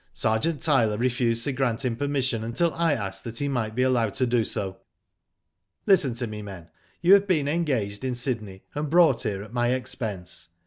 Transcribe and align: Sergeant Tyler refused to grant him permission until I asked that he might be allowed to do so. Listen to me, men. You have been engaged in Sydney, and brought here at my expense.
Sergeant 0.13 0.63
Tyler 0.63 0.97
refused 0.97 1.43
to 1.43 1.51
grant 1.53 1.85
him 1.85 1.95
permission 1.95 2.43
until 2.43 2.73
I 2.73 2.93
asked 2.93 3.23
that 3.23 3.37
he 3.37 3.47
might 3.47 3.75
be 3.75 3.83
allowed 3.83 4.15
to 4.15 4.25
do 4.25 4.43
so. 4.43 4.79
Listen 5.85 6.15
to 6.15 6.25
me, 6.25 6.41
men. 6.41 6.69
You 7.03 7.13
have 7.13 7.27
been 7.27 7.47
engaged 7.47 8.03
in 8.03 8.15
Sydney, 8.15 8.63
and 8.73 8.89
brought 8.89 9.21
here 9.21 9.43
at 9.43 9.53
my 9.53 9.67
expense. 9.73 10.47